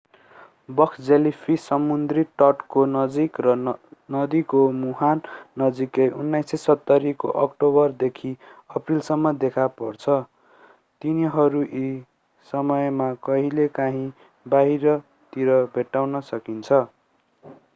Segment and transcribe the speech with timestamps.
[0.69, 3.51] box jellyfish समुद्री तटको नजिक र
[4.15, 5.21] नदीको मुहान
[5.63, 8.31] नजिक 1970 को अक्टोबरदेखि
[8.71, 10.17] अप्रिलसम्म देखा पर्छ
[11.01, 11.85] तिनीहरू यी
[12.45, 14.05] समयमा कहिलेकाहिँ
[14.45, 16.83] बाहिरतिर भेट्टाउन सकिन्छ